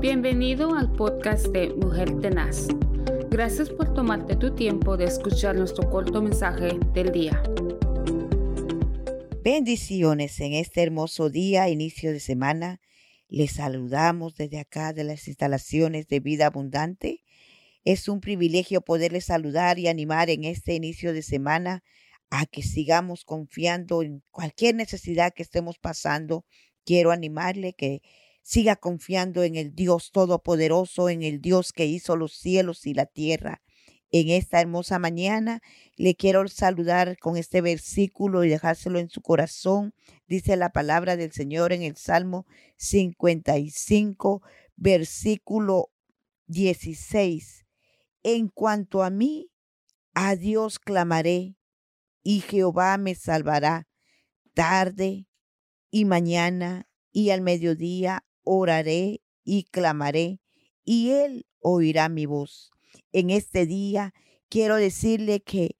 [0.00, 2.68] Bienvenido al podcast de Mujer Tenaz.
[3.28, 7.42] Gracias por tomarte tu tiempo de escuchar nuestro corto mensaje del día.
[9.44, 12.80] Bendiciones en este hermoso día, inicio de semana.
[13.28, 17.22] Les saludamos desde acá de las instalaciones de Vida Abundante.
[17.84, 21.84] Es un privilegio poderles saludar y animar en este inicio de semana
[22.30, 26.46] a que sigamos confiando en cualquier necesidad que estemos pasando.
[26.86, 28.00] Quiero animarle que
[28.42, 33.06] siga confiando en el Dios Todopoderoso, en el Dios que hizo los cielos y la
[33.06, 33.62] tierra.
[34.12, 35.60] En esta hermosa mañana
[35.96, 39.94] le quiero saludar con este versículo y dejárselo en su corazón.
[40.26, 44.42] Dice la palabra del Señor en el Salmo 55,
[44.74, 45.90] versículo
[46.46, 47.66] 16.
[48.24, 49.50] En cuanto a mí,
[50.12, 51.56] a Dios clamaré
[52.24, 53.86] y Jehová me salvará.
[54.54, 55.28] Tarde
[55.90, 60.40] y mañana y al mediodía oraré y clamaré
[60.84, 62.70] y Él oirá mi voz.
[63.12, 64.14] En este día
[64.48, 65.76] quiero decirle que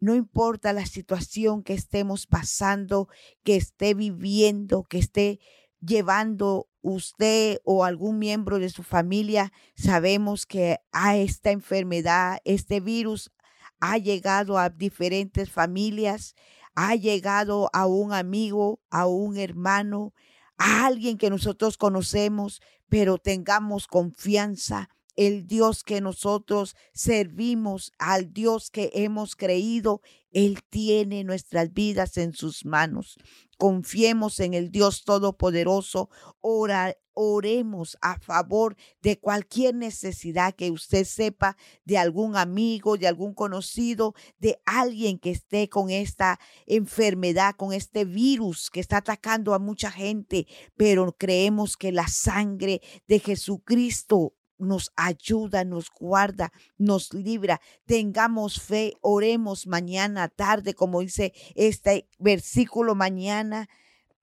[0.00, 3.08] no importa la situación que estemos pasando,
[3.42, 5.40] que esté viviendo, que esté
[5.80, 13.32] llevando usted o algún miembro de su familia, sabemos que a esta enfermedad, este virus
[13.80, 16.34] ha llegado a diferentes familias,
[16.74, 20.12] ha llegado a un amigo, a un hermano,
[20.58, 24.88] a alguien que nosotros conocemos, pero tengamos confianza.
[25.16, 32.32] El Dios que nosotros servimos, al Dios que hemos creído, Él tiene nuestras vidas en
[32.32, 33.16] sus manos.
[33.56, 36.10] Confiemos en el Dios Todopoderoso.
[36.40, 43.34] Ora, oremos a favor de cualquier necesidad que usted sepa de algún amigo, de algún
[43.34, 49.58] conocido, de alguien que esté con esta enfermedad, con este virus que está atacando a
[49.58, 57.60] mucha gente, pero creemos que la sangre de Jesucristo nos ayuda, nos guarda, nos libra.
[57.86, 63.68] Tengamos fe, oremos mañana, tarde, como dice este versículo, mañana,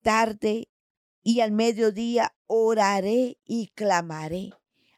[0.02, 0.70] tarde
[1.24, 4.52] y al mediodía oraré y clamaré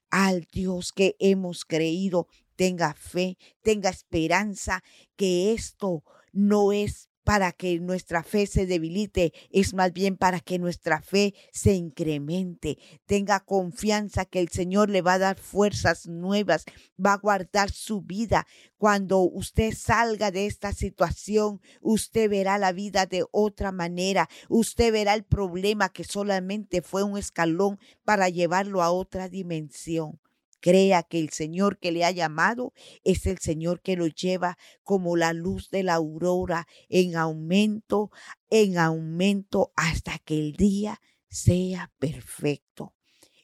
[0.09, 2.27] al Dios que hemos creído.
[2.55, 4.83] Tenga fe, tenga esperanza
[5.15, 10.59] que esto no es para que nuestra fe se debilite, es más bien para que
[10.59, 12.77] nuestra fe se incremente.
[13.05, 16.65] Tenga confianza que el Señor le va a dar fuerzas nuevas,
[17.03, 18.45] va a guardar su vida.
[18.77, 24.29] Cuando usted salga de esta situación, usted verá la vida de otra manera.
[24.49, 30.19] Usted verá el problema que solamente fue un escalón para llevarlo a otra dimensión.
[30.63, 32.71] Crea que el Señor que le ha llamado
[33.03, 38.11] es el Señor que lo lleva como la luz de la aurora en aumento,
[38.49, 42.93] en aumento hasta que el día sea perfecto.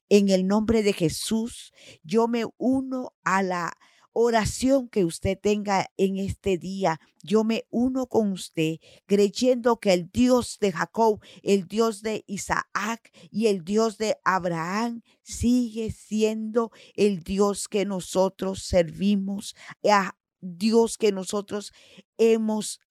[0.07, 3.73] En el nombre de Jesús, yo me uno a la
[4.21, 10.09] oración que usted tenga en este día, yo me uno con usted, creyendo que el
[10.11, 17.23] Dios de Jacob, el Dios de Isaac y el Dios de Abraham sigue siendo el
[17.23, 19.55] Dios que nosotros servimos,
[19.89, 21.71] a Dios que nosotros
[22.17, 22.81] hemos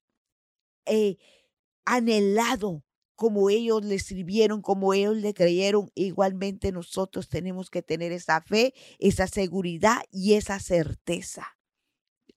[0.86, 1.18] eh,
[1.84, 2.84] anhelado
[3.18, 8.74] como ellos le sirvieron, como ellos le creyeron, igualmente nosotros tenemos que tener esa fe,
[9.00, 11.58] esa seguridad y esa certeza.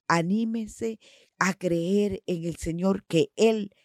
[0.08, 1.00] Anímense
[1.38, 3.76] a creer en el Señor que Él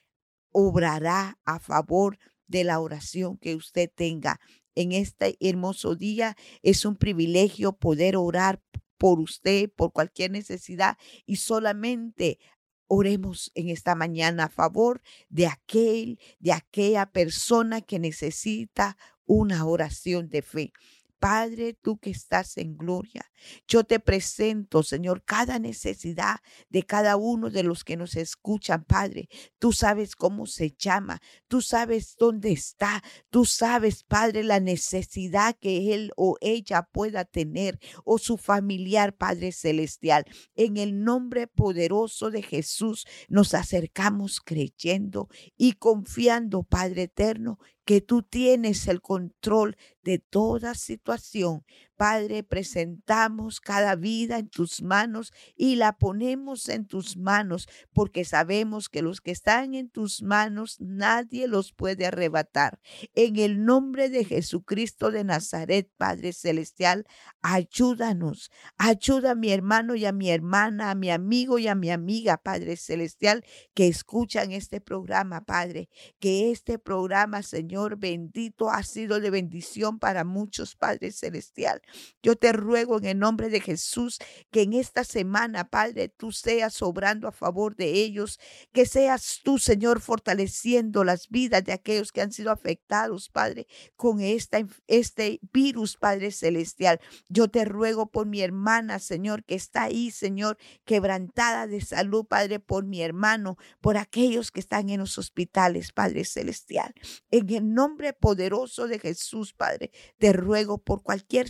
[0.53, 4.41] obrará a favor de la oración que usted tenga.
[4.75, 8.63] En este hermoso día es un privilegio poder orar
[8.97, 10.97] por usted, por cualquier necesidad
[11.27, 12.39] y solamente
[12.89, 20.29] Oremos en esta mañana a favor de aquel, de aquella persona que necesita una oración
[20.29, 20.73] de fe.
[21.19, 23.31] Padre, tú que estás en gloria,
[23.67, 26.37] yo te presento, Señor, cada necesidad
[26.69, 29.29] de cada uno de los que nos escuchan, Padre.
[29.59, 35.95] Tú sabes cómo se llama, tú sabes dónde está, tú sabes, Padre, la necesidad que
[35.95, 40.25] él o ella pueda tener o su familiar, Padre Celestial.
[40.55, 48.23] En el nombre poderoso de Jesús nos acercamos creyendo y confiando, Padre eterno, que tú
[48.23, 51.65] tienes el control de toda situación.
[51.97, 58.89] Padre, presentamos cada vida en tus manos y la ponemos en tus manos porque sabemos
[58.89, 62.79] que los que están en tus manos nadie los puede arrebatar.
[63.15, 67.07] En el nombre de Jesucristo de Nazaret, Padre Celestial,
[67.43, 68.51] ayúdanos.
[68.77, 72.37] Ayuda a mi hermano y a mi hermana, a mi amigo y a mi amiga,
[72.37, 73.45] Padre Celestial,
[73.75, 75.89] que escuchan este programa, Padre.
[76.19, 81.81] Que este programa, Señor, bendito, ha sido de bendición para muchos, Padre Celestial.
[82.23, 84.19] Yo te ruego en el nombre de Jesús
[84.51, 88.39] que en esta semana, Padre, tú seas obrando a favor de ellos,
[88.73, 93.67] que seas tú, Señor, fortaleciendo las vidas de aquellos que han sido afectados, Padre,
[93.97, 97.01] con esta, este virus, Padre Celestial.
[97.29, 102.61] Yo te ruego por mi hermana, Señor, que está ahí, Señor, quebrantada de salud, Padre,
[102.61, 106.95] por mi hermano, por aquellos que están en los hospitales, Padre Celestial.
[107.31, 111.49] En el nombre poderoso de Jesús, Padre, te ruego por cualquier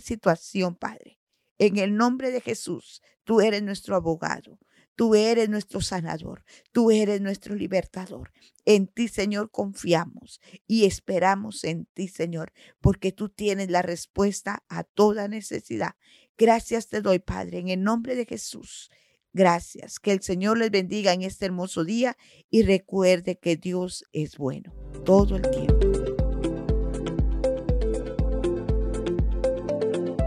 [0.75, 1.19] Padre.
[1.57, 4.59] En el nombre de Jesús, tú eres nuestro abogado.
[4.97, 8.31] Tú eres nuestro sanador, tú eres nuestro libertador.
[8.65, 12.51] En ti, Señor, confiamos y esperamos en ti, Señor,
[12.81, 15.93] porque tú tienes la respuesta a toda necesidad.
[16.35, 18.89] Gracias te doy, Padre, en el nombre de Jesús.
[19.33, 19.99] Gracias.
[19.99, 22.17] Que el Señor les bendiga en este hermoso día
[22.49, 24.73] y recuerde que Dios es bueno
[25.05, 26.06] todo el tiempo.